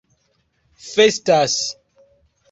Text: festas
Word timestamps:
festas 0.95 1.57